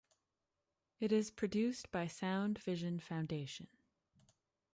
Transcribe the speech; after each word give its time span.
It 0.99 1.11
is 1.11 1.29
produced 1.29 1.91
by 1.91 2.07
Sound 2.07 2.57
Vision 2.57 2.99
Foundation. 2.99 3.67